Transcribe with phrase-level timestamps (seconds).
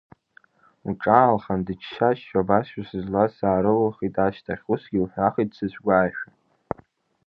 [0.91, 6.29] Лҿаалхан, дычча-ччо, абасшәа, сызлаз саарылылхит ашьҭахь, усгьы лҳәахит дсыцәгәаашәа…